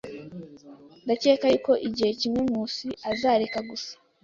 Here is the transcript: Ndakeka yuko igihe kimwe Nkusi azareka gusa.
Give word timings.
Ndakeka 1.05 1.45
yuko 1.53 1.71
igihe 1.87 2.11
kimwe 2.19 2.41
Nkusi 2.47 2.87
azareka 3.11 3.59
gusa. 3.69 3.93